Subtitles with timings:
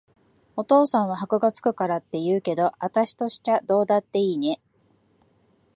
[0.55, 4.59] お父さんは箔が付くからって言うけど、あたしとしちゃどうだっていいね。